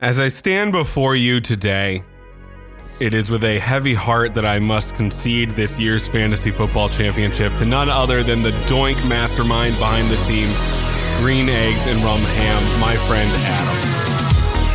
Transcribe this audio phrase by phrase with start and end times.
[0.00, 2.04] As I stand before you today,
[3.00, 7.54] it is with a heavy heart that I must concede this year's fantasy football championship
[7.56, 10.48] to none other than the doink mastermind behind the team,
[11.22, 14.66] Green Eggs and Rum Ham, my friend Adam.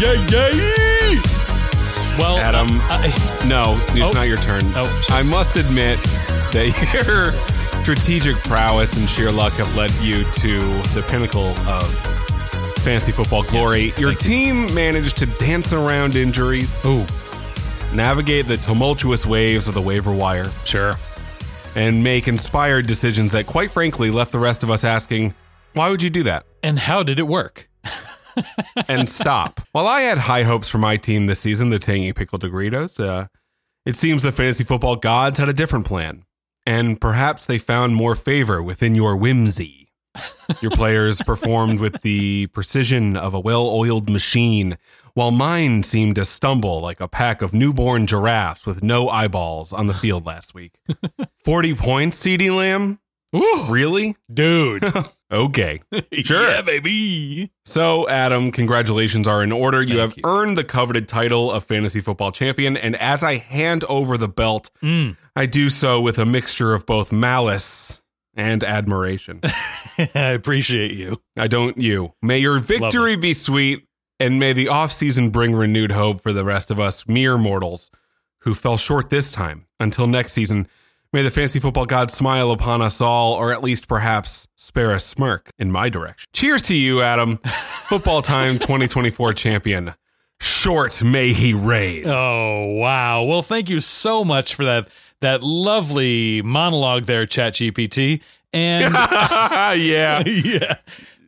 [0.00, 1.20] Yeah, yeah.
[2.18, 4.12] Well, Adam, uh, I- no, it's Oh.
[4.12, 4.62] not your turn.
[4.74, 4.88] Oh.
[5.10, 5.98] I must admit
[6.52, 6.64] that
[6.94, 7.32] your
[7.82, 10.58] strategic prowess and sheer luck have led you to
[10.94, 12.20] the pinnacle of
[12.80, 13.86] fantasy football glory.
[13.86, 14.28] Yes, your thank you.
[14.28, 17.06] team managed to dance around injuries, ooh,
[17.94, 20.94] navigate the tumultuous waves of the waiver wire, sure.
[21.74, 25.34] and make inspired decisions that, quite frankly, left the rest of us asking,
[25.72, 26.44] why would you do that?
[26.62, 27.68] And how did it work?
[28.88, 29.60] and stop.
[29.72, 33.28] While I had high hopes for my team this season, the Tangy Pickle Degritos, uh,
[33.86, 36.24] it seems the fantasy football gods had a different plan.
[36.66, 39.88] And perhaps they found more favor within your whimsy.
[40.60, 44.76] Your players performed with the precision of a well oiled machine,
[45.14, 49.86] while mine seemed to stumble like a pack of newborn giraffes with no eyeballs on
[49.86, 50.78] the field last week.
[51.44, 52.98] 40 points, CeeDee Lamb?
[53.34, 54.16] Ooh, Really?
[54.32, 54.84] dude.
[55.32, 55.80] Okay.
[56.24, 56.50] Sure.
[56.50, 57.52] yeah, baby.
[57.64, 59.80] So, Adam, congratulations are in order.
[59.80, 60.22] You Thank have you.
[60.24, 62.76] earned the coveted title of fantasy football champion.
[62.76, 65.16] And as I hand over the belt, Mm.
[65.36, 68.00] I do so with a mixture of both malice
[68.34, 69.40] and admiration.
[69.98, 71.20] I appreciate you.
[71.38, 72.14] I don't you.
[72.22, 73.86] May your victory be sweet,
[74.18, 77.90] and may the offseason bring renewed hope for the rest of us mere mortals
[78.40, 79.66] who fell short this time.
[79.78, 80.66] Until next season,
[81.12, 85.00] may the fantasy football gods smile upon us all, or at least perhaps spare a
[85.00, 86.28] smirk in my direction.
[86.32, 87.38] Cheers to you, Adam.
[87.88, 89.94] Football Time 2024 champion.
[90.40, 92.06] Short may he reign.
[92.06, 93.24] Oh wow.
[93.24, 94.88] Well, thank you so much for that
[95.20, 98.20] that lovely monologue there, Chat GPT.
[98.52, 100.22] And yeah.
[100.26, 100.76] yeah.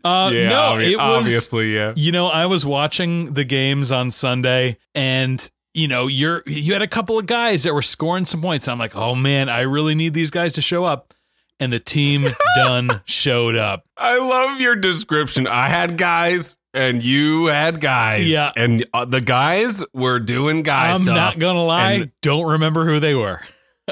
[0.04, 1.92] Uh, Yeah, no, obvi- it was obviously, yeah.
[1.94, 6.82] You know, I was watching the games on Sunday and you know, you're you had
[6.82, 8.69] a couple of guys that were scoring some points.
[8.69, 11.14] I'm like, "Oh man, I really need these guys to show up."
[11.59, 12.26] And the team
[12.56, 13.84] done showed up.
[13.97, 15.47] I love your description.
[15.47, 18.26] I had guys and you had guys.
[18.26, 18.53] Yeah.
[18.54, 20.97] And uh, the guys were doing guys.
[20.98, 21.16] I'm stuff.
[21.16, 23.41] not going to lie, And- don't remember who they were.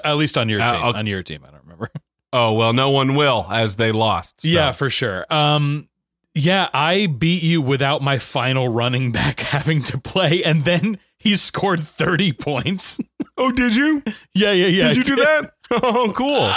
[0.04, 0.84] At least on your Uh, team.
[0.88, 0.98] okay.
[0.98, 1.90] On your team, I don't remember.
[2.32, 4.40] oh, well, no one will as they lost.
[4.42, 4.48] so.
[4.48, 5.26] Yeah, for sure.
[5.32, 5.88] Um
[6.34, 11.34] yeah, I beat you without my final running back having to play and then he
[11.36, 12.98] scored 30 points.
[13.42, 14.02] Oh, did you?
[14.34, 14.88] yeah, yeah, yeah.
[14.88, 15.52] did you do that?
[15.70, 16.50] Oh, cool.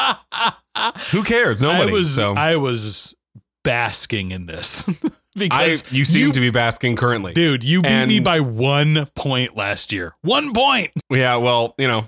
[1.12, 1.62] Who cares?
[1.62, 1.90] Nobody.
[1.92, 2.34] I was so.
[2.36, 3.16] I was
[3.64, 4.94] basking in this I,
[5.34, 7.34] because you seem to be basking currently.
[7.34, 10.16] dude, you beat me by 1 point last year.
[10.24, 10.92] 1 point.
[11.10, 12.04] Yeah, well, you know,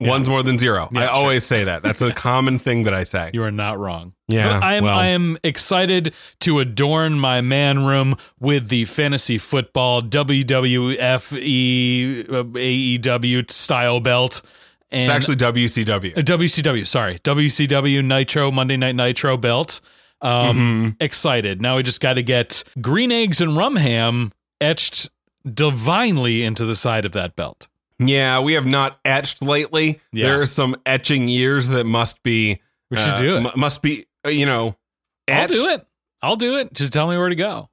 [0.00, 0.10] Yeah.
[0.10, 0.88] one's more than zero.
[0.92, 1.14] Yeah, I sure.
[1.14, 1.82] always say that.
[1.82, 3.30] That's a common thing that I say.
[3.34, 4.12] You are not wrong.
[4.28, 4.96] Yeah, But I am well.
[4.96, 13.50] I am excited to adorn my man room with the fantasy football WWF uh, AEW
[13.50, 14.42] style belt
[14.90, 16.16] and It's actually WCW.
[16.16, 17.18] uh, WCW, sorry.
[17.20, 19.80] WCW Nitro Monday Night Nitro belt.
[20.20, 21.02] Um Mhm.
[21.02, 21.60] excited.
[21.62, 25.08] Now we just got to get green eggs and rum ham etched
[25.48, 27.68] divinely into the side of that belt.
[27.98, 30.00] Yeah, we have not etched lately.
[30.12, 30.26] Yeah.
[30.28, 32.60] There are some etching years that must be.
[32.90, 33.40] We should uh, do it.
[33.40, 34.76] mu- must be, uh, you know,
[35.28, 35.86] I'll do it.
[36.22, 36.72] I'll do it.
[36.72, 37.68] Just tell me where to go.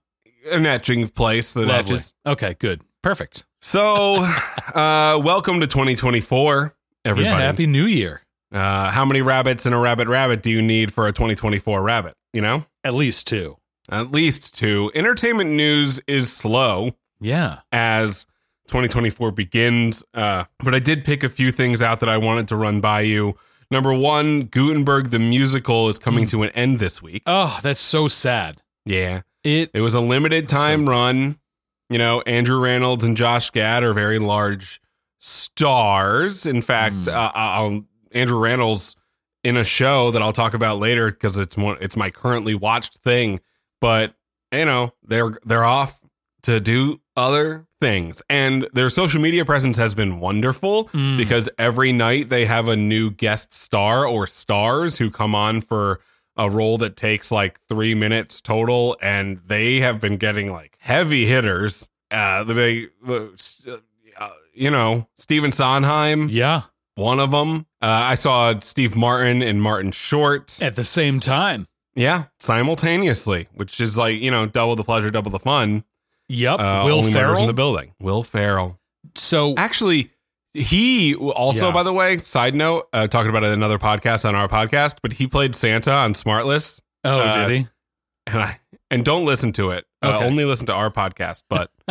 [0.51, 1.75] An etching place that Lovely.
[1.93, 2.13] etches.
[2.25, 2.81] Okay, good.
[3.01, 3.45] Perfect.
[3.61, 4.15] So,
[4.75, 6.75] uh, welcome to 2024,
[7.05, 7.33] everybody.
[7.33, 8.21] Yeah, happy new year.
[8.53, 12.13] uh, how many rabbits in a rabbit rabbit do you need for a 2024 rabbit?
[12.33, 13.57] You know, At least two.
[13.89, 14.91] at least two.
[14.93, 16.91] Entertainment news is slow.
[17.21, 17.59] Yeah.
[17.71, 18.25] as
[18.67, 20.03] 2024 begins.
[20.13, 23.01] Uh, but I did pick a few things out that I wanted to run by
[23.01, 23.35] you.
[23.71, 27.23] Number one, Gutenberg the musical is coming to an end this week.
[27.25, 28.57] Oh, that's so sad.
[28.85, 31.39] Yeah, It it was a limited time So- run.
[31.89, 34.81] You know, Andrew Rannells and Josh Gad are very large
[35.19, 36.45] stars.
[36.45, 37.11] In fact, Hmm.
[37.15, 38.95] uh, I'll, Andrew Rannells
[39.43, 42.97] in a show that I'll talk about later because it's one, it's my currently watched
[42.97, 43.39] thing.
[43.81, 44.15] But
[44.51, 45.99] you know, they're they're off
[46.43, 51.17] to do other things, and their social media presence has been wonderful Mm.
[51.17, 55.99] because every night they have a new guest star or stars who come on for
[56.37, 61.25] a role that takes like three minutes total, and they have been getting like heavy
[61.25, 61.87] hitters.
[62.11, 62.89] Uh, the big,
[64.19, 66.63] uh, you know, Stephen Sondheim, Yeah.
[66.95, 67.65] one of them.
[67.81, 70.61] Uh, I saw Steve Martin and Martin Short.
[70.61, 71.67] At the same time.
[71.95, 75.83] Yeah, simultaneously, which is like you know double the pleasure, double the fun.
[76.29, 76.59] Yep.
[76.59, 77.41] Uh, Will Ferrell.
[77.41, 77.93] in the building.
[77.99, 78.79] Will Ferrell.
[79.15, 80.11] so Actually,
[80.53, 81.73] he also, Yeah.
[81.73, 85.13] by the way, side note, uh, talking about it another podcast on our podcast, but
[85.13, 87.67] he played Santa on Smartless, oh, uh, did he?
[88.27, 89.85] and I and don't listen to it.
[90.07, 91.71] Uh, only listen to our podcast, but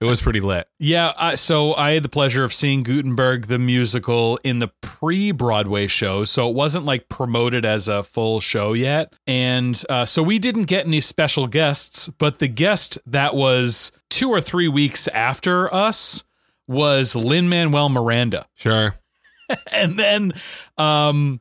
[0.00, 0.68] it was pretty lit.
[0.78, 5.86] Yeah, I, so I had the pleasure of seeing Gutenberg the musical in the pre-Broadway
[5.86, 10.38] show, so it wasn't like promoted as a full show yet, and uh, so we
[10.38, 12.08] didn't get any special guests.
[12.18, 16.22] But the guest that was two or three weeks after us
[16.68, 18.94] was Lin Manuel Miranda, Sure.
[19.70, 20.32] and then
[20.76, 21.40] um,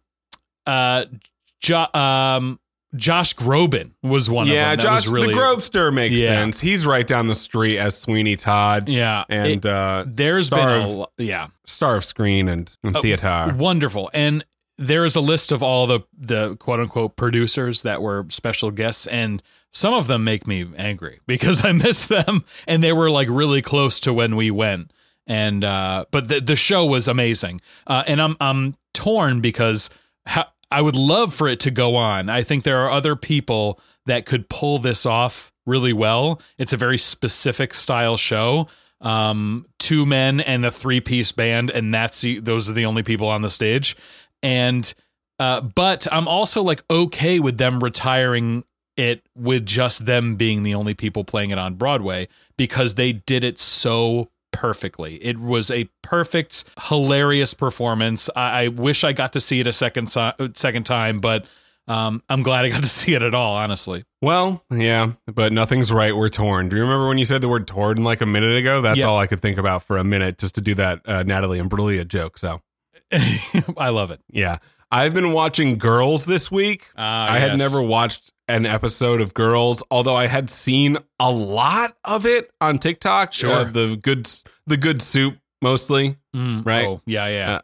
[0.67, 1.05] uh,
[1.59, 2.59] jo- um,
[2.95, 4.85] Josh Groban was one yeah, of them.
[4.85, 6.27] That Josh, really the Grobster makes Yeah.
[6.27, 6.59] sense.
[6.61, 8.87] He's right down the street as Sweeney Todd.
[8.89, 11.47] yeah, And It- uh, there's star been a of- yeah.
[11.65, 13.53] star of screen and, and Oh, theater.
[13.57, 14.09] Wonderful.
[14.13, 14.45] And
[14.77, 19.07] there is a list of all the the quote unquote producers that were special guests
[19.07, 19.41] and
[19.71, 23.61] some of them make me angry because I miss them and they were like really
[23.61, 24.91] close to when we went.
[25.27, 27.61] And uh but the the show was amazing.
[27.87, 29.89] Uh and I'm I'm torn because
[30.27, 32.27] ha- I would love for it to go on.
[32.27, 36.41] I think there are other people that could pull this off really well.
[36.57, 38.67] It's a very specific style show.
[38.99, 43.03] Um, two men and a three piece band, and that's the, those are the only
[43.03, 43.95] people on the stage.
[44.43, 44.93] And
[45.39, 48.65] uh, but I'm also like okay with them retiring
[48.97, 52.27] it with just them being the only people playing it on Broadway
[52.57, 55.23] because they did it so perfectly.
[55.23, 58.29] It was a perfect, hilarious performance.
[58.35, 61.45] I, I wish I got to see it a second si- second time, but
[61.87, 63.55] um, I'm glad I got to see it at all.
[63.55, 66.15] Honestly, Well, yeah, but nothing's right.
[66.15, 66.69] We're torn.
[66.69, 68.81] Do you remember when you said the word torn like a minute ago?
[68.81, 69.05] That's Yeah.
[69.05, 72.07] all I could think about for a minute just to do that uh, Natalie Imbruglia
[72.07, 72.37] joke.
[72.39, 72.61] So,
[73.77, 74.21] I love it.
[74.31, 74.57] yeah.
[74.91, 76.87] I've been watching Girls this week.
[76.95, 81.97] Ah, I had never watched an episode of Girls, although I had seen a lot
[82.03, 83.33] of it on TikTok.
[83.33, 83.51] Sure.
[83.51, 84.29] Uh, the good
[84.67, 86.17] the good soup mostly.
[86.35, 86.85] Mm, Right.
[86.85, 87.55] Oh, yeah, yeah.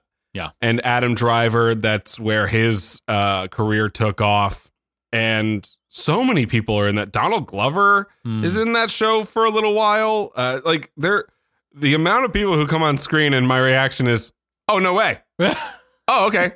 [0.43, 1.75] Uh, and Adam Driver.
[1.75, 4.71] That's where his uh, career took off.
[5.11, 7.11] And so many people are in that.
[7.11, 8.43] Donald Glover Mm.
[8.45, 10.31] is in that show for a little while.
[10.35, 11.25] Uh, like there,
[11.75, 14.31] the amount of people who come on screen, and my reaction is,
[14.69, 15.19] "Oh no way!
[16.07, 16.53] Oh okay,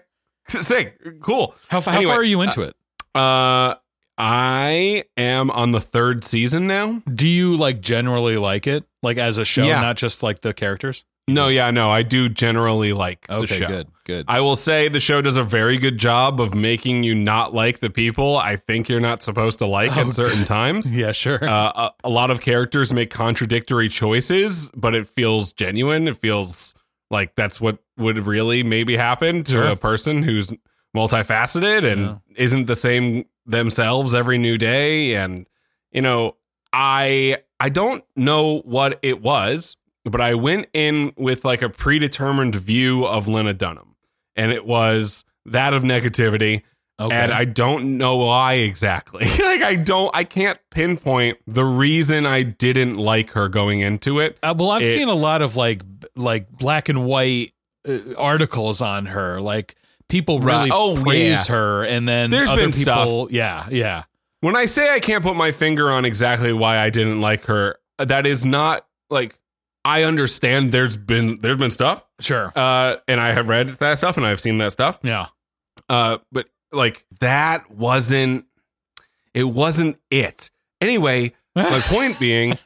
[0.47, 2.75] sick, cool." how, fa- how far are you into it?
[3.13, 3.75] Uh,
[4.17, 7.01] I am on the third season now.
[7.13, 9.81] Do you like generally like it, like as a show, Yeah.
[9.81, 11.05] not just like the characters?
[11.27, 13.65] No, yeah, no, I do generally like the show.
[13.67, 14.25] good, good.
[14.27, 17.79] I will say the show does a very good job of making you not like
[17.79, 20.91] the people I think you're not supposed to like Oh, at certain times.
[20.91, 21.43] yeah, sure.
[21.43, 26.07] Uh, a, a lot of characters make contradictory choices, but it feels genuine.
[26.07, 26.75] It feels
[27.09, 29.63] like that's what would really maybe happen to Sure.
[29.65, 30.53] a person who's
[30.95, 32.15] multifaceted and Yeah.
[32.37, 35.15] isn't the same themselves every new day.
[35.15, 35.47] And
[35.91, 36.35] you know,
[36.73, 42.55] I I don't know what it was, but I went in with like a predetermined
[42.55, 43.95] view of Lena Dunham,
[44.35, 46.63] and it was that of negativity.
[46.99, 47.15] okay.
[47.15, 49.25] And I don't know why exactly.
[49.39, 54.37] like I don't I can't pinpoint the reason I didn't like her going into it.
[54.43, 55.81] Uh, well, I've it- seen a lot of like
[56.15, 57.53] like black and white
[57.87, 59.39] uh, articles on her.
[59.39, 59.75] Like
[60.09, 60.57] people Right.
[60.57, 61.55] really Oh, praise yeah.
[61.55, 63.05] her, and then There's other been stuff.
[63.05, 64.03] people, yeah, yeah,
[64.41, 67.77] When I say I can't put my finger on exactly why I didn't like her,
[67.97, 69.39] that is not like
[69.83, 72.05] I understand there's been there's been stuff.
[72.19, 74.99] sure, Uh and I have read that stuff and I've seen that stuff.
[75.03, 75.27] yeah,
[75.89, 78.45] Uh but like that wasn't
[79.33, 80.49] it wasn't it.
[80.81, 82.57] Anyway, my point being,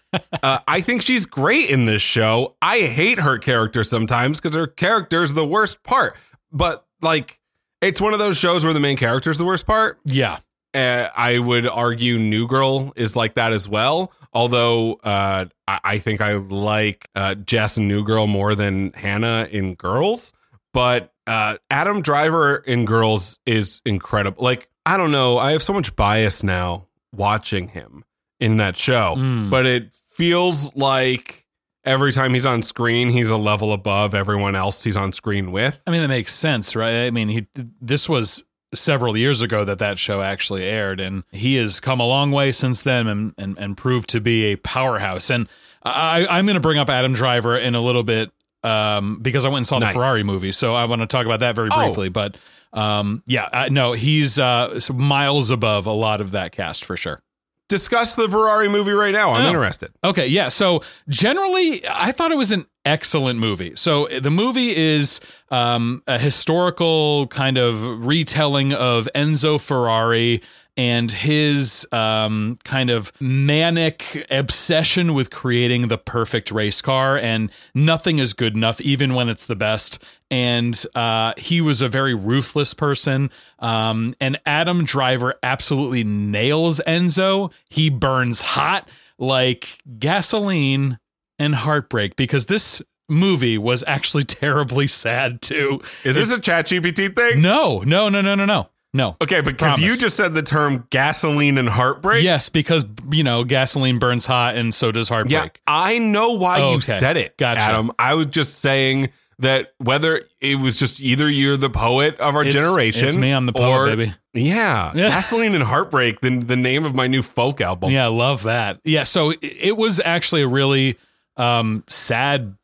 [0.43, 2.55] uh, I think she's great in this show.
[2.61, 6.15] I hate her character sometimes because her character is the worst part.
[6.51, 7.39] But like,
[7.81, 9.99] it's one of those shows where the main character is the worst part.
[10.05, 10.39] yeah.
[10.71, 14.13] Uh, I would argue New Girl is like that as well.
[14.33, 19.47] Although uh, I, I think I like uh, Jess and New Girl more than Hannah
[19.49, 20.31] in Girls.
[20.71, 24.43] But uh, Adam Driver in Girls is incredible.
[24.43, 25.39] Like, I don't know.
[25.39, 28.05] I have so much bias now watching him
[28.39, 29.49] in that show Mm.
[29.49, 31.47] but it feels like
[31.85, 35.81] every time he's on screen, he's a level above everyone else he's on screen with.
[35.87, 37.05] I mean, that makes sense, right?
[37.05, 37.47] I mean, he
[37.81, 38.43] this was
[38.73, 42.51] several years ago that that show actually aired, and he has come a long way
[42.51, 45.29] since then and and, and proved to be a powerhouse.
[45.29, 45.47] And
[45.83, 48.31] I, I'm going to bring up Adam Driver in a little bit
[48.63, 49.93] um, because I went and saw Nice.
[49.93, 51.85] the Ferrari movie, so I want to talk about that very Oh.
[51.85, 52.09] briefly.
[52.09, 52.37] But
[52.73, 57.21] um, yeah, uh, no, he's uh, miles above a lot of that cast for sure.
[57.69, 59.31] Discuss the Ferrari movie right now.
[59.33, 59.47] I'm Oh.
[59.49, 59.91] interested.
[60.03, 60.49] Okay, yeah.
[60.49, 63.73] So generally, I thought it was an excellent movie.
[63.75, 65.21] So the movie is
[65.51, 70.41] um, a historical kind of retelling of Enzo Ferrari
[70.79, 78.17] and his um, kind of manic obsession with creating the perfect race car, and nothing
[78.17, 80.01] is good enough, even when it's the best.
[80.31, 83.29] And uh, he was a very ruthless person.
[83.59, 87.51] Um, and Adam Driver absolutely nails Enzo.
[87.69, 90.97] He burns hot like gasoline
[91.37, 95.81] and heartbreak because this movie was actually terribly sad too.
[96.05, 97.41] Is this a chat GPT thing?
[97.41, 98.69] No, no, no, no, no, no.
[98.93, 99.15] No.
[99.21, 102.23] Okay, because you just said the term gasoline and heartbreak.
[102.23, 105.31] Yes, because you know gasoline burns hot, and so does heartbreak.
[105.55, 105.61] Yeah.
[105.67, 106.93] I know why Oh, you okay.
[106.93, 107.61] said it, Gotcha.
[107.61, 107.91] Adam.
[107.99, 112.41] I was just saying that whether it was just either you're the poet of our
[112.43, 114.13] It's- generation, it's me, I'm the poet, or- baby.
[114.33, 115.09] Yeah, Yeah.
[115.09, 116.21] gasoline and heartbreak.
[116.21, 117.91] The the name of my new folk album.
[117.91, 118.79] Yeah, I love that.
[118.83, 120.97] Yeah, so it, it was actually a really
[121.37, 122.55] um, sad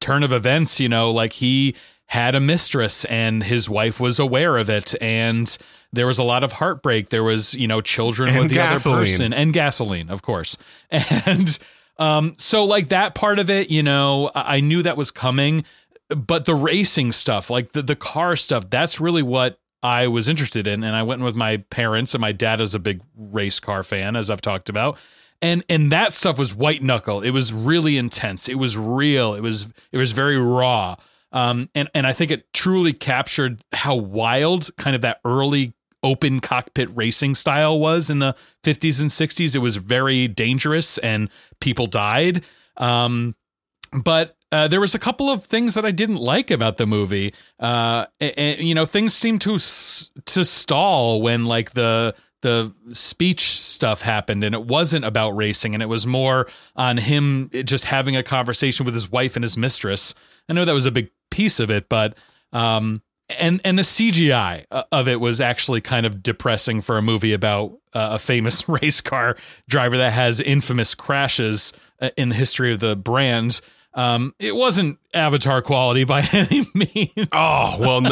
[0.00, 0.78] turn of events.
[0.78, 1.74] You know, like he
[2.10, 5.56] had a mistress, and his wife was aware of it, and
[5.92, 7.08] there was a lot of heartbreak.
[7.10, 8.96] There was, you know, children And with the gasoline.
[8.98, 10.56] other person, and gasoline, of course,
[10.90, 11.58] and.
[11.98, 15.64] Um, so like that part of it, you know, I I knew that was coming,
[16.08, 20.66] but the racing stuff, like the, the car stuff, that's really what I was interested
[20.66, 20.82] in.
[20.82, 24.16] And I went with my parents and my dad is a big race car fan,
[24.16, 24.96] as I've talked about.
[25.42, 27.20] And and that stuff was white knuckle.
[27.20, 28.48] It was really intense.
[28.48, 29.34] It was real.
[29.34, 30.96] It was it was very raw.
[31.32, 36.40] Um, and and I think it truly captured how wild kind of that early open
[36.40, 38.34] cockpit racing style was in the
[38.64, 39.54] 50s and 60s.
[39.54, 41.28] It was very dangerous and
[41.60, 42.42] people died.
[42.76, 43.34] Um,
[43.92, 47.34] but uh, there was a couple of things that I didn't like about the movie.
[47.58, 54.02] Uh, and, you know, things seemed to to stall when like the the speech stuff
[54.02, 58.22] happened, and it wasn't about racing, and it was more on him just having a
[58.22, 60.14] conversation with his wife and his mistress.
[60.48, 62.14] I know that was a big piece of it, but
[62.52, 63.02] um,
[63.38, 67.72] and and the CGI of it was actually kind of depressing for a movie about
[67.94, 69.36] uh, a famous race car
[69.68, 73.60] driver that has infamous crashes uh, in the history of the brand.
[73.92, 77.28] Um, it wasn't Avatar quality by any means.
[77.32, 78.02] Oh well,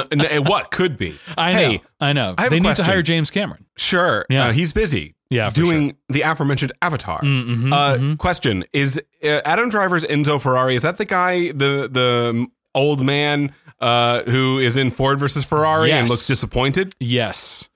[0.42, 1.18] what could be?
[1.36, 1.78] I know.
[2.00, 2.34] I know.
[2.36, 2.84] I they need question.
[2.84, 3.64] to hire James Cameron.
[3.76, 4.26] sure.
[4.28, 4.48] Yeah.
[4.48, 5.14] uh, he's busy.
[5.30, 7.20] Yeah, doing the aforementioned Avatar.
[7.20, 10.74] Mm-hmm, uh, Question: Is uh, Adam Driver's Enzo Ferrari?
[10.74, 12.46] Is that the guy, the the
[12.78, 16.94] old man uh, who is in Ford versus Ferrari and looks disappointed?
[16.98, 17.68] Yes.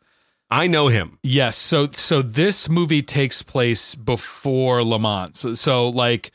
[0.51, 1.19] I know him.
[1.23, 1.57] Yes.
[1.57, 5.39] So so this movie takes place before Le Mans.
[5.39, 6.31] So, so like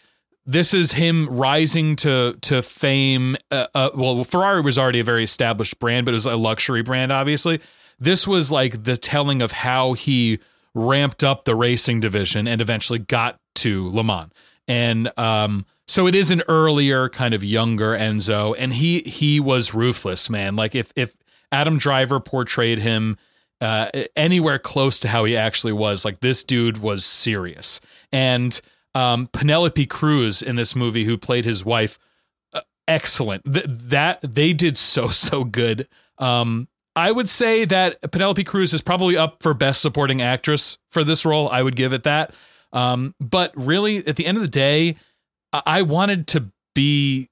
[0.45, 3.35] this is him rising to to fame.
[3.51, 6.81] Uh, uh, well, Ferrari was already a very established brand, but it was a luxury
[6.81, 7.59] brand, obviously.
[7.99, 10.39] This was like the telling of how he
[10.73, 14.31] ramped up the racing division and eventually got to Le Mans.
[14.67, 19.73] And um, so it is an earlier kind of younger Enzo, and he he was
[19.73, 20.55] ruthless, man.
[20.55, 21.17] Like if if
[21.51, 23.17] Adam Driver portrayed him
[23.61, 26.05] uh, anywhere close to how he actually was.
[26.05, 27.79] Like this dude was serious.
[28.11, 28.59] And
[28.93, 31.99] um, Penelope Cruz in this movie, who played his wife,
[32.53, 33.51] uh, excellent.
[33.51, 35.87] Th- that they did so so good.
[36.17, 41.03] Um, I would say that Penelope Cruz is probably up for best supporting actress for
[41.03, 41.47] this role.
[41.49, 42.33] I would give it that.
[42.73, 44.95] Um, but really, at the end of the day,
[45.65, 47.29] I wanted to be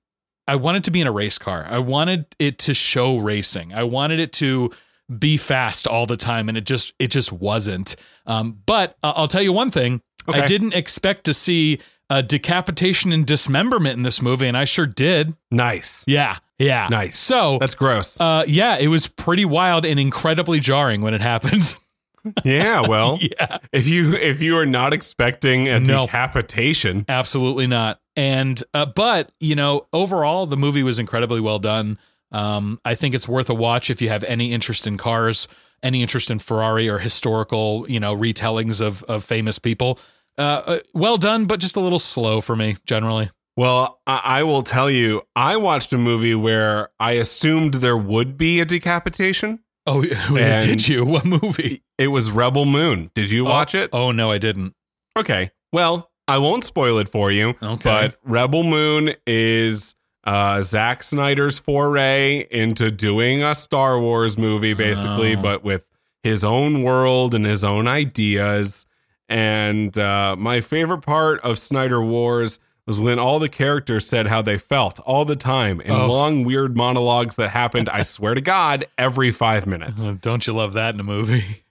[0.48, 1.65] I wanted to be in a race car.
[1.70, 3.74] I wanted it to show racing.
[3.74, 4.72] I wanted it to
[5.20, 7.96] be fast all the time, and it just it just wasn't.
[8.25, 11.79] Um, but uh, I'll tell you one thing: I didn't expect to see
[12.10, 15.36] a decapitation and dismemberment in this movie, and I sure did.
[15.50, 16.03] Nice.
[16.08, 17.15] Yeah, yeah, Nice.
[17.17, 18.22] So, That's gross.
[18.22, 21.75] uh, yeah, it was pretty wild and incredibly jarring when it happened.
[22.46, 22.82] yeah.
[22.82, 26.05] Well, yeah, if you if you are not expecting a No.
[26.05, 28.00] decapitation, Absolutely not.
[28.15, 31.98] And uh, but you know, overall, the movie was incredibly well done.
[32.31, 35.48] Um, I think it's worth a watch if you have any interest in cars,
[35.84, 40.00] any interest in Ferrari or historical, you know, retellings of of famous people.
[40.38, 43.31] Uh, uh, well done, but just a little slow for me generally.
[43.57, 48.38] Well, I, I will tell you, I watched a movie where I assumed there would
[48.38, 49.60] be a decapitation.
[49.86, 50.01] Oh,
[50.34, 51.05] did you?
[51.05, 51.84] What movie?
[51.98, 53.12] It was Rebel Moon.
[53.15, 53.89] Did you watch oh, it?
[53.93, 54.74] Oh no, I didn't.
[55.17, 55.51] Okay.
[55.72, 57.50] Well, I won't spoil it for you.
[57.62, 57.84] Okay.
[57.84, 65.36] But Rebel Moon is uh, Zack Snyder's foray into doing a Star Wars movie, basically,
[65.36, 65.41] Oh.
[65.41, 65.86] but with
[66.24, 68.86] his own world and his own ideas.
[69.29, 74.41] And uh, my favorite part of Snyder Wars was when all the characters said how
[74.41, 76.08] they felt all the time in Oh.
[76.08, 80.08] long, weird monologues that happened, I swear to God, every five minutes.
[80.22, 81.63] Don't you love that in a movie?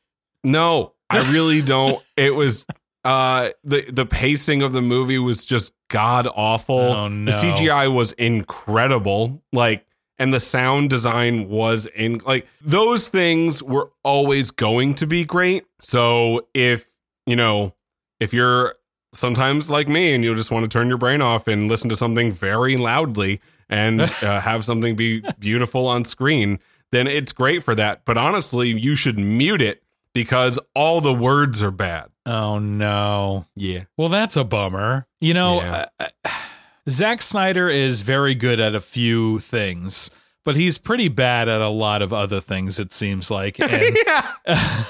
[0.44, 2.02] No, I really don't.
[2.16, 2.66] It was
[3.04, 6.78] uh the the pacing of the movie was just god awful.
[6.78, 7.30] Oh, no.
[7.30, 9.42] The CGI was incredible.
[9.52, 9.86] Like
[10.18, 15.64] and the sound design was in like those things were always going to be great.
[15.80, 16.88] So if,
[17.26, 17.74] you know,
[18.20, 18.74] if you're
[19.12, 21.96] sometimes like me and you just want to turn your brain off and listen to
[21.96, 26.60] something very loudly and uh, have something be beautiful on screen,
[26.92, 28.04] then it's great for that.
[28.04, 29.82] But honestly, you should mute it
[30.12, 32.10] because all the words are bad.
[32.26, 33.46] Oh no.
[33.54, 33.84] Yeah.
[33.96, 35.06] Well, that's a bummer.
[35.20, 35.86] You know, Yeah.
[36.88, 40.10] Zack Snyder is very good at a few things,
[40.44, 42.78] but he's pretty bad at a lot of other things.
[42.78, 44.30] It seems like, and, yeah.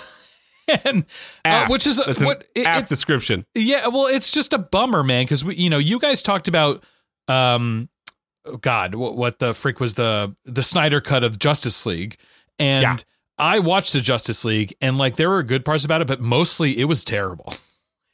[0.84, 1.04] and
[1.44, 1.70] uh, Apt.
[1.70, 3.46] which is That's an what it, apt it's- description.
[3.54, 6.82] Yeah, well, it's just a bummer, man, because we, you know, you guys talked about,
[7.28, 7.88] um,
[8.44, 12.16] oh, God, what, what the freak was the the Snyder cut of Justice League,
[12.58, 12.96] and Yeah.
[13.38, 16.78] I watched the Justice League, and like there were good parts about it, but mostly
[16.78, 17.52] it was terrible.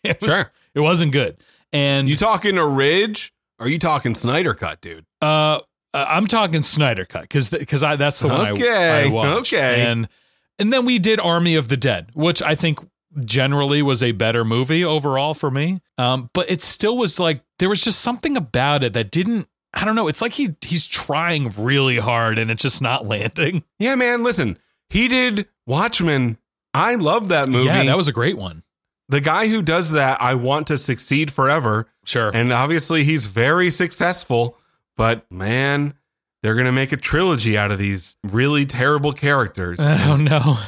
[0.02, 0.50] It was, Sure.
[0.74, 1.36] it wasn't good,
[1.74, 3.34] and You talking a ridge?
[3.58, 5.04] Or are you talking Snyder cut, dude?
[5.20, 5.60] uh,
[5.92, 9.52] uh, I'm talking Snyder cut because because I that's the one I- Okay, I, watched.
[9.52, 9.82] okay.
[9.84, 10.08] and
[10.58, 12.78] and then we did Army of the Dead, which I think
[13.26, 15.80] generally was a better movie overall for me.
[15.98, 19.48] Um, but it still was like there was just something about it that didn't.
[19.74, 20.08] I don't know.
[20.08, 23.64] It's like he he's trying really hard and it's just not landing.
[23.78, 24.58] Yeah, man, listen.
[24.90, 26.36] He did Watchmen.
[26.74, 27.64] I love that movie.
[27.66, 28.62] Yeah, that was a great one.
[29.08, 31.88] the guy who does that, I want to succeed forever.
[32.04, 32.30] Sure.
[32.32, 34.56] And obviously he's very successful,
[34.96, 35.94] but man,
[36.42, 39.78] they're going to make a trilogy out of these really terrible characters.
[39.82, 40.58] oh no.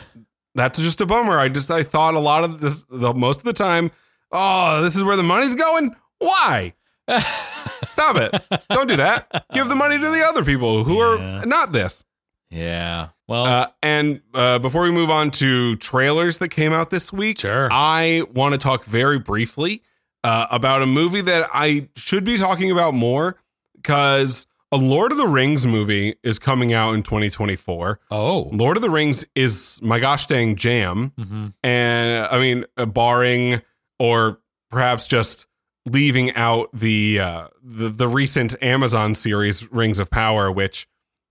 [0.54, 1.38] That's just a bummer.
[1.38, 3.90] I just I thought a lot of this the most of the time,
[4.32, 5.94] oh, this is where the money's going?
[6.18, 6.74] Why?
[7.88, 8.42] Stop it.
[8.70, 9.46] Don't do that.
[9.52, 11.42] Give the money to the other people who Yeah.
[11.42, 12.04] are not this.
[12.52, 13.08] Yeah.
[13.28, 13.46] Well.
[13.46, 17.68] Uh, and uh, before we move on to trailers that came out this week, Sure.
[17.72, 19.82] I want to talk very briefly
[20.22, 23.36] uh, about a movie that I should be talking about more
[23.74, 28.00] because a Lord of the Rings movie is coming out in 2024.
[28.10, 28.48] oh.
[28.52, 31.12] Lord of the Rings is my gosh dang jam.
[31.18, 33.62] hmm And I mean, uh, barring
[33.98, 34.38] or
[34.70, 35.46] perhaps just
[35.86, 40.86] leaving out the, uh, the the recent Amazon series Rings of Power, which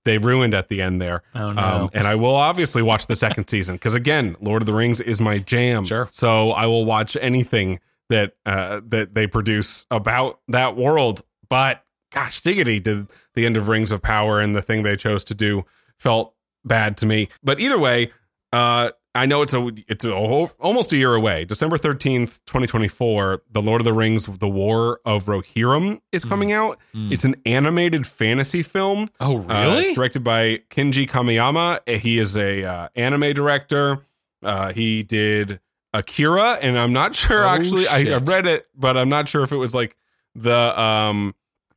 [0.05, 1.23] they ruined at the end there.
[1.35, 1.61] Oh no.
[1.61, 5.01] Um, and I will obviously watch the second season because again, Lord of the Rings
[5.01, 5.85] is my jam.
[5.85, 6.07] Sure.
[6.11, 11.21] So I will watch anything that uh, that they produce about that world.
[11.49, 15.23] But gosh, diggity, did the end of Rings of Power and the thing they chose
[15.25, 15.65] to do
[15.97, 16.33] felt
[16.63, 17.29] bad to me.
[17.43, 18.11] But either way,
[18.51, 21.43] uh, I know it's a it's a whole, almost a year away.
[21.43, 23.41] December thirteenth, twenty twenty four.
[23.51, 26.79] The Lord of the Rings: The War of Rohirrim is coming out.
[26.95, 27.11] Mm.
[27.11, 29.09] It's an animated fantasy film.
[29.19, 29.81] oh Uh, really?
[29.83, 31.79] it's directed by Kenji Kamiyama.
[31.87, 34.05] Uh, He is a uh, anime director.
[34.41, 35.59] Uh, he did
[35.93, 37.87] Akira, and I'm not sure Oh, actually.
[37.89, 39.97] I, I read it, but I'm not sure if it was like
[40.35, 41.35] the um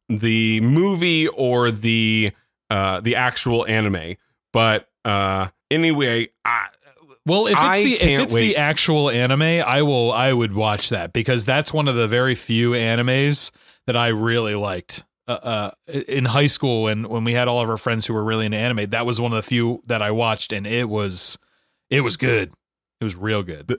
[0.08, 2.30] the movie or the
[2.70, 4.14] uh the actual anime.
[4.52, 6.68] But uh anyway, I,
[7.26, 8.48] Well, if it's the if it's wait.
[8.48, 12.34] the actual anime, I will I would watch that because that's one of the very
[12.34, 13.50] few animes
[13.86, 15.04] that I really liked.
[15.26, 15.70] Uh, uh,
[16.06, 18.58] in high school when when we had all of our friends who were really into
[18.58, 21.38] anime, that was one of the few that I watched, and it was
[21.88, 22.52] it was good.
[23.00, 23.74] It was real good.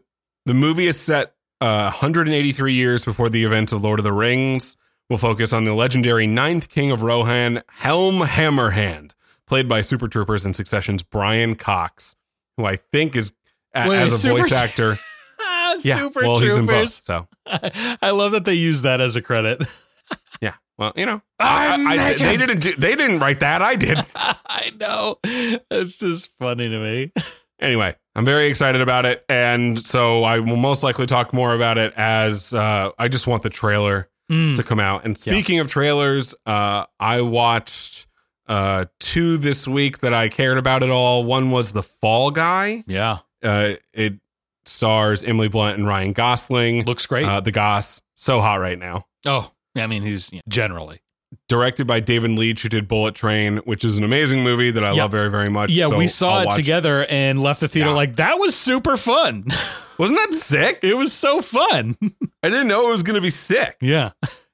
[0.45, 4.75] The movie is set uh, 183 years before the events of Lord of the Rings.
[5.09, 9.11] We'll focus on the legendary Ninth King of Rohan, Helm Hammerhand,
[9.45, 12.15] played by Super Troopers and Succession's Brian Cox,
[12.57, 13.33] who I think is
[13.73, 14.99] a- Wait, as a voice actor.
[15.39, 16.89] Ah, Yeah, Super well, he's in both.
[17.05, 19.61] So I love that they use that as a credit.
[20.41, 22.59] yeah, well, you know, I'm I- I- they didn't.
[22.59, 23.61] Do, they didn't write that.
[23.61, 24.05] I did.
[24.15, 25.17] I know.
[25.23, 27.11] It's just funny to me.
[27.59, 31.77] anyway, I'm very excited about it, and so I will most likely talk more about
[31.77, 34.55] it as uh, I just want the trailer Mm.
[34.55, 35.05] to come out.
[35.05, 38.04] And speaking of trailers, uh, I watched
[38.47, 41.23] uh, two this week that I cared about at all.
[41.23, 42.83] One was The Fall Guy.
[42.87, 44.15] Yeah, Uh, it
[44.65, 46.85] stars Emily Blunt and Ryan Gosling.
[46.85, 47.25] looks great.
[47.25, 49.05] Uh, the Goss, so hot right now.
[49.25, 51.01] oh, I mean, he's generally.
[51.49, 54.93] Directed by David Leitch, who did Bullet Train, which is an amazing movie that I
[54.93, 55.01] Yeah.
[55.03, 55.69] love very, very much.
[55.69, 57.95] Yeah, So we saw I'll it together and left the theater Yeah.
[57.95, 59.45] like that was super fun.
[59.99, 60.79] Wasn't that sick?
[60.81, 61.97] it was so fun.
[62.43, 63.75] I didn't know it was going to be sick.
[63.81, 64.11] yeah.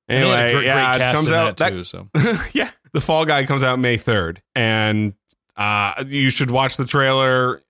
[0.08, 1.58] And they had a Anyway, great- yeah, great it comes out.
[1.58, 1.84] That, too.
[1.84, 2.10] So
[2.54, 5.14] yeah, the Fall Guy comes out May third, and
[5.58, 7.62] uh, you should watch the trailer.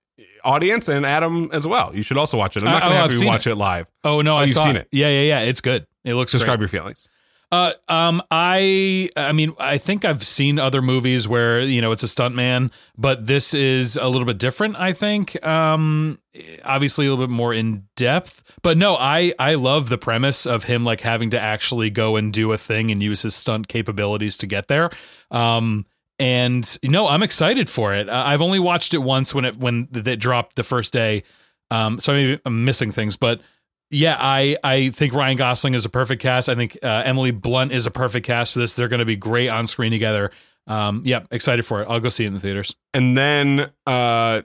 [0.44, 1.94] Audience and Adam as well.
[1.94, 2.64] You should also watch it.
[2.64, 3.88] I'm not Uh, going to oh, have I've you watch it, live.
[4.02, 4.80] oh no, I you've saw seen it.
[4.80, 4.88] it.
[4.90, 5.40] Yeah, yeah, yeah.
[5.42, 5.86] It's good.
[6.04, 6.72] It looks Describe great.
[6.72, 7.08] your feelings.
[7.52, 12.02] Uh, um, I, I mean, I think I've seen other movies where you know it's
[12.02, 14.76] a stuntman, but this is a little bit different.
[14.76, 16.18] I think, um,
[16.64, 18.42] obviously a little bit more in depth.
[18.62, 22.32] But no, I, I love the premise of him like having to actually go and
[22.32, 24.88] do a thing and use his stunt capabilities to get there.
[25.30, 25.84] Um,
[26.18, 28.08] and you know, I'm excited for it.
[28.08, 31.22] I've only watched it once when it when it dropped the first day.
[31.70, 33.42] Um, so maybe I'm missing things, but
[33.92, 36.48] yeah, I I think Ryan Gosling is a perfect cast.
[36.48, 38.72] I think uh, Emily Blunt is a perfect cast for this.
[38.72, 40.30] They're going to be great on screen together.
[40.66, 41.88] Um, yeah, excited for it.
[41.88, 42.74] I'll go see it in the theaters.
[42.94, 44.42] And then, uh,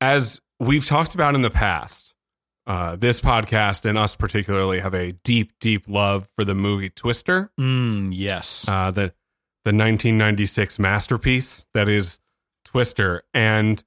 [0.00, 2.14] as we've talked about in the past,
[2.66, 7.50] uh, this podcast and us particularly have a deep, deep love for the movie Twister.
[7.58, 8.68] Mm, yes.
[8.68, 9.12] Uh, the
[9.64, 12.18] the 1996 masterpiece that is
[12.64, 13.82] Twister, and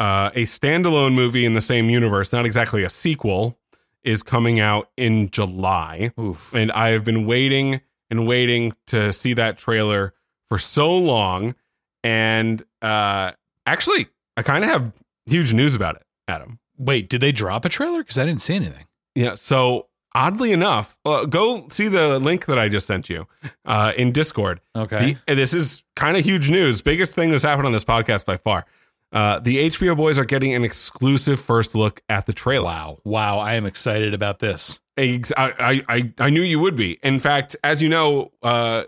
[0.00, 3.59] uh, a standalone movie in the same universe, not exactly a sequel,
[4.04, 6.12] is coming out in July.
[6.18, 6.52] Oof.
[6.54, 10.14] And I have been waiting and waiting to see that trailer
[10.48, 11.54] for so long.
[12.02, 13.32] And uh,
[13.66, 14.92] actually, I kind of have
[15.26, 16.58] huge news about it, Adam.
[16.78, 17.98] Wait, did they drop a trailer?
[17.98, 18.86] Because I didn't see anything.
[19.14, 19.34] Yeah.
[19.34, 23.26] So oddly enough, uh, go see the link that I just sent you
[23.64, 24.60] uh, in Discord.
[24.74, 25.18] Okay.
[25.26, 26.80] The- this is kind of huge news.
[26.82, 28.64] Biggest thing that's happened on this podcast by far.
[29.12, 32.64] Uh, the HBO boys are getting an exclusive first look at the trailer.
[32.64, 32.98] wow.
[33.04, 33.38] Wow.
[33.38, 34.78] I am excited about this.
[34.96, 36.98] I, I, I, knew you would be.
[37.02, 38.84] In fact, as you know, uh,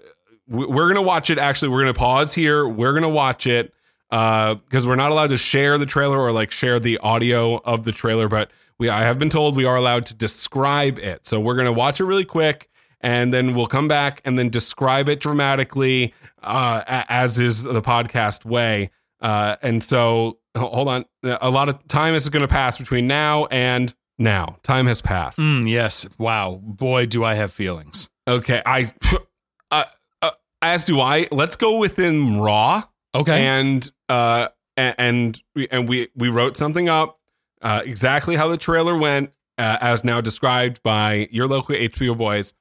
[0.46, 1.38] we- we're going to watch it.
[1.38, 2.68] Actually, we're going to pause here.
[2.68, 3.72] We're going to watch it
[4.10, 7.92] because we're not allowed to share the trailer or like share the audio of the
[7.92, 8.28] trailer.
[8.28, 11.26] But we, I have been told we are allowed to describe it.
[11.26, 12.68] So we're going to watch it really quick
[13.00, 18.44] and then we'll come back and then describe it dramatically, uh, as is the podcast
[18.44, 18.90] way.
[19.22, 23.46] Uh, and so, hold on, a lot of time is going to pass between now
[23.46, 24.56] and now.
[24.62, 25.38] Time has passed.
[25.38, 26.06] Mm, yes.
[26.18, 26.60] Wow.
[26.62, 28.10] Boy, do I have feelings.
[28.28, 28.92] Okay, I,
[29.70, 29.84] uh,
[30.20, 30.30] uh,
[30.60, 31.28] as do I.
[31.30, 32.82] Let's go within Raw,
[33.14, 33.44] Okay.
[33.46, 37.18] and uh, and we and we we wrote something up
[37.62, 42.54] uh, exactly how the trailer went, uh, as now described by your local HBO boys,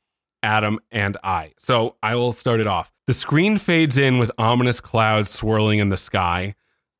[0.43, 1.53] Adam and I.
[1.57, 2.91] So I will start it off.
[3.07, 6.55] The screen fades in with ominous clouds swirling in the sky.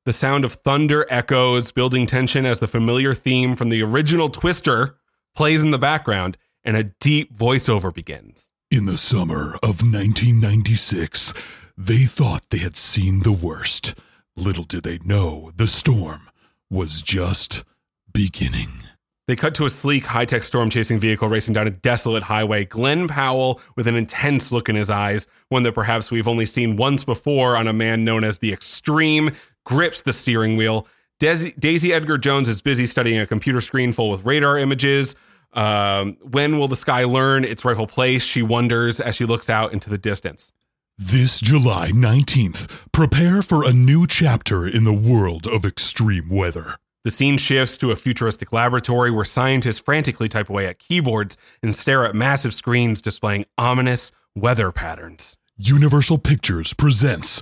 [0.06, 4.98] The sound of thunder echoes, building tension as the familiar theme from the original Twister
[5.36, 8.52] plays in the background, and a deep voiceover begins.
[8.70, 11.34] In the summer of 1996,
[11.78, 13.96] they thought they had seen the worst.
[14.36, 16.30] Little did they know the storm
[16.70, 17.64] was just
[18.12, 18.84] beginning.
[19.32, 22.66] They cut to a sleek, high tech storm chasing vehicle racing down a desolate highway.
[22.66, 26.76] Glen Powell, with an intense look in his eyes, one that perhaps we've only seen
[26.76, 29.32] once before on a man known as the Extreme,
[29.64, 30.86] grips the steering wheel.
[31.22, 35.16] Daisy, Daisy Edgar Jones is busy studying a computer screen full with radar images.
[35.54, 38.26] Um, when will the sky learn its rightful place?
[38.26, 40.52] She wonders as she looks out into the distance.
[40.98, 46.76] This July 19th, prepare for a new chapter in the world of extreme weather.
[47.04, 51.76] The scene shifts to a futuristic laboratory where scientists frantically type away at keyboards and
[51.76, 55.36] stare at massive screens displaying ominous weather patterns.
[55.58, 57.42] Universal Pictures presents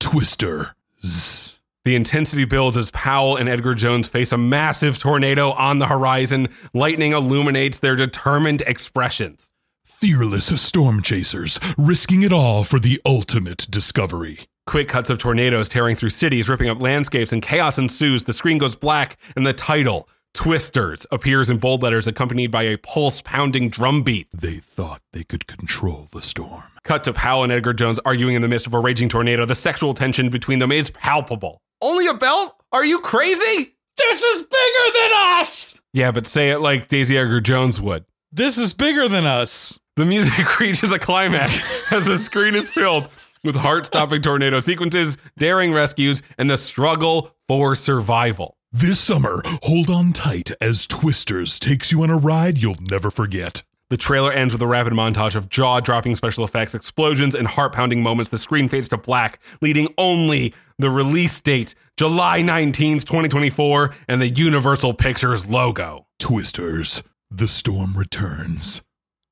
[0.00, 0.74] Twister.
[1.04, 1.60] Zzz.
[1.84, 6.48] The intensity builds as Powell and Edgar Jones face a massive tornado on the horizon.
[6.72, 9.52] Lightning illuminates their determined expressions.
[9.84, 14.46] Fearless storm chasers, risking it all for the ultimate discovery.
[14.66, 18.24] Quick cuts of tornadoes tearing through cities, ripping up landscapes, and chaos ensues.
[18.24, 22.78] The screen goes black, and the title, Twisters, appears in bold letters, accompanied by a
[22.78, 24.30] pulse pounding drum beat.
[24.30, 26.64] They thought they could control the storm.
[26.82, 29.44] Cut to Powell and Edgar Jones arguing in the midst of a raging tornado.
[29.44, 31.60] The sexual tension between them is palpable.
[31.82, 32.56] Only a belt?
[32.72, 33.74] Are you crazy?
[33.96, 35.74] this is bigger than us.
[35.92, 38.04] Yeah, but say it like Daisy Edgar Jones would.
[38.32, 39.78] This is bigger than us.
[39.96, 41.54] The music reaches a climax
[41.92, 43.08] as the screen is filled
[43.44, 48.56] with heart stopping tornado sequences, daring rescues, and the struggle for survival.
[48.72, 53.62] This summer, hold on tight as Twisters takes you on a ride you'll never forget.
[53.90, 57.72] The trailer ends with a rapid montage of jaw dropping special effects, explosions, and heart
[57.72, 58.30] pounding moments.
[58.30, 64.30] The screen fades to black, leading only the release date, July 19th, 2024, and the
[64.30, 66.06] Universal Pictures logo.
[66.18, 68.82] Twisters, the storm returns.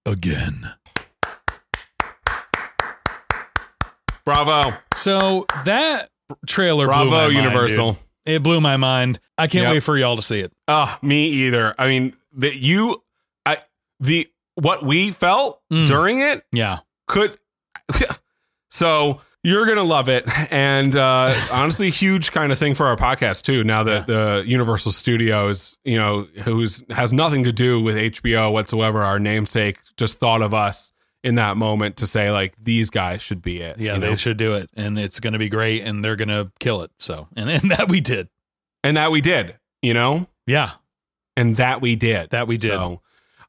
[0.06, 0.72] Again.
[4.24, 4.76] Bravo.
[4.94, 6.10] So that
[6.46, 7.92] trailer blew my Bravo, mind, Universal.
[7.92, 8.02] dude.
[8.24, 9.18] It blew my mind.
[9.36, 9.72] I can't Yep.
[9.72, 10.52] wait for y'all to see it.
[10.68, 11.74] Ah, me either.
[11.78, 13.02] I mean, that you,
[13.44, 13.58] I,
[13.98, 15.86] the, what we felt Mm.
[15.86, 16.78] during it Yeah.
[17.08, 17.38] could
[18.70, 23.42] so you're gonna love it and uh honestly huge kind of thing for our podcast
[23.42, 28.52] too now that the universal studios you know who's has nothing to do with hbo
[28.52, 30.92] whatsoever our namesake just thought of us
[31.24, 33.78] in that moment to say like these guys should be it.
[33.78, 34.16] Yeah, you they know?
[34.16, 36.90] should do it, and it's going to be great, and they're going to kill it.
[36.98, 38.28] So, and, and that we did.
[38.84, 40.72] and that we did, you know, Yeah,
[41.36, 42.30] and that we did.
[42.30, 42.72] that we did.
[42.72, 43.00] So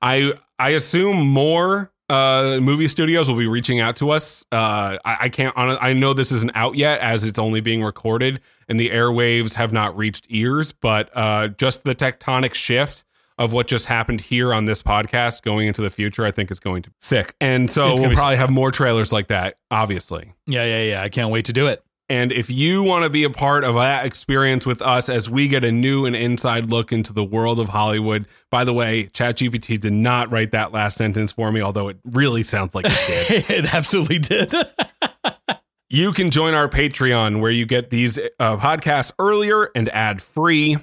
[0.02, 4.46] I I assume more uh, movie studios will be reaching out to us.
[4.52, 5.54] Uh, I, I can't.
[5.58, 9.74] I know this isn't out yet, as it's only being recorded, and the airwaves have
[9.74, 10.74] not reached ears.
[10.74, 13.04] But uh, just the tectonic shift
[13.38, 16.60] of what just happened here on this podcast going into the future, I think is
[16.60, 17.36] going to be sick.
[17.42, 18.40] And so we'll probably sick.
[18.40, 20.34] have more trailers like that, obviously.
[20.48, 21.02] yeah, yeah, yeah.
[21.02, 21.84] I can't wait to do it.
[22.10, 25.48] And if you want to be a part of that experience with us as we
[25.48, 29.80] get a new and inside look into the world of Hollywood, by the way, ChatGPT
[29.80, 33.50] did not write that last sentence for me, although it really sounds like it did.
[33.50, 34.54] it absolutely did.
[35.90, 40.76] you can join our Patreon where you get these uh, podcasts earlier and ad free.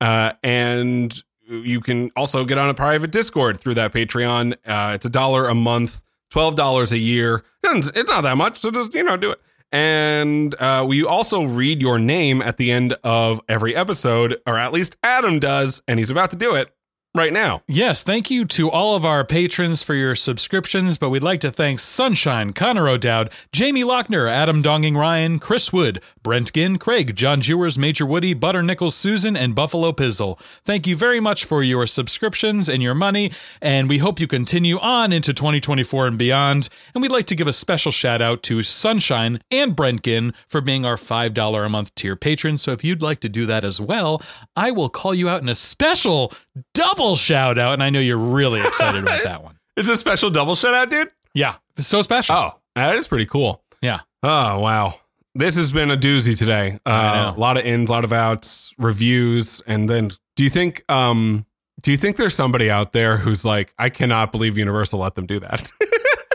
[0.00, 4.54] Uh, and you can also get on a private Discord through that Patreon.
[4.66, 7.44] Uh, it's a dollar a month, twelve dollars a year.
[7.64, 9.40] It's not that much, so just you know do it.
[9.72, 14.72] And uh, we also read your name at the end of every episode, or at
[14.72, 16.72] least Adam does, and he's about to do it
[17.16, 17.62] right now.
[17.66, 21.50] Yes, thank you to all of our patrons for your subscriptions, but we'd like to
[21.50, 27.40] thank Sunshine, Connor O'Dowd, Jamie Lochner, Adam Donging Ryan, Chris Wood, Brent Ginn, Craig, John
[27.40, 30.38] Jewers, Major Woody, Butter Nichols, Susan, and Buffalo Pizzle.
[30.64, 34.78] Thank you very much for your subscriptions and your money, and we hope you continue
[34.78, 36.68] on into 2024 and beyond.
[36.94, 40.60] And we'd like to give a special shout out to Sunshine and Brent Ginn for
[40.60, 42.62] being our $5 a month tier patrons.
[42.62, 44.22] So if you'd like to do that as well,
[44.54, 46.32] I will call you out in a special
[46.74, 47.74] double shout out.
[47.74, 49.58] And I know you're really excited about that one.
[49.76, 51.10] It's a special double shout out, dude.
[51.34, 52.34] Yeah, it's so special.
[52.34, 53.62] Oh, that is pretty cool.
[53.82, 54.00] Yeah.
[54.22, 54.94] Oh wow,
[55.34, 56.78] this has been a doozy today.
[56.86, 60.82] Uh, a lot of ins, a lot of outs, reviews, and then do you think?
[60.90, 61.44] Um,
[61.82, 65.26] do you think there's somebody out there who's like, I cannot believe Universal let them
[65.26, 65.70] do that?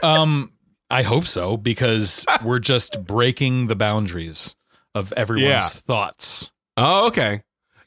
[0.03, 0.51] Um,
[0.89, 4.55] I hope so because we're just breaking the boundaries
[4.95, 5.60] of everyone's Yeah.
[5.60, 6.51] thoughts.
[6.75, 7.43] oh, okay.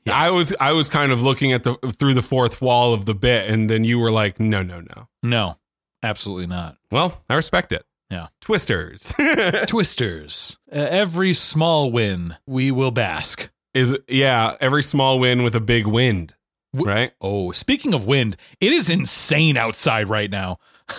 [0.07, 0.17] Yeah.
[0.17, 3.15] I was I was kind of looking at the through the fourth wall of the
[3.15, 5.09] bit, and then you were like, no, no, no.
[5.23, 5.59] No,
[6.03, 6.77] absolutely not.
[6.91, 7.85] Well, I respect it.
[8.11, 8.27] Yeah.
[8.43, 9.15] Twisters
[9.67, 10.59] Twisters.
[10.71, 13.51] Uh, every small win, we will bask.
[13.73, 14.57] is yeah.
[14.61, 16.35] Every small win with a big wind,
[16.75, 17.13] W- right?
[17.21, 20.59] Oh, speaking of wind, it is insane outside right now.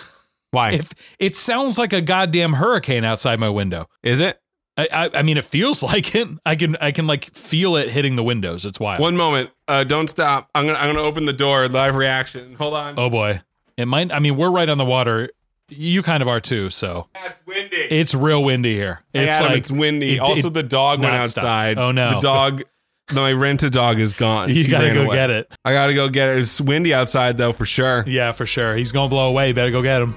[0.51, 3.87] Why If it sounds like a goddamn hurricane outside my window.
[4.03, 4.41] is it?
[4.77, 6.27] I, I, I mean, it feels like it.
[6.45, 8.65] I can, I can like feel it hitting the windows.
[8.65, 8.99] It's wild.
[9.01, 9.49] One moment.
[9.67, 10.49] Uh, don't stop.
[10.53, 11.67] I'm gonna I'm gonna open the door.
[11.67, 12.55] Live reaction.
[12.55, 12.95] Hold on.
[12.97, 13.41] Oh boy,
[13.77, 14.11] it might.
[14.11, 15.29] I mean, we're right on the water.
[15.69, 16.69] You kind of are too.
[16.69, 17.75] So It's windy.
[17.77, 19.01] it's real windy here.
[19.13, 20.17] It's Adam, like it's windy.
[20.17, 21.77] it- also, it- the dog went outside.
[21.79, 22.15] Oh, no.
[22.15, 22.61] the dog.
[23.13, 24.49] My rented dog is gone.
[24.49, 25.15] you She gotta go away.
[25.15, 25.51] get it.
[25.63, 26.37] I gotta go get it.
[26.39, 28.03] It's windy outside though, for sure.
[28.07, 28.75] Yeah, for sure.
[28.75, 29.47] He's gonna blow away.
[29.49, 30.15] You Better go get him.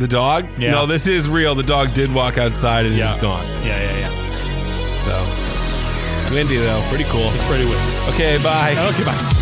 [0.00, 0.46] The dog?
[0.58, 0.70] Yeah.
[0.70, 1.54] No, this is real.
[1.54, 3.14] The dog did walk outside and Yeah.
[3.14, 3.46] is gone.
[3.62, 5.04] Yeah, yeah, yeah.
[5.04, 7.28] So windy though, pretty cool.
[7.34, 8.08] It's pretty windy.
[8.14, 8.74] Okay, bye.
[8.88, 9.39] Okay, bye.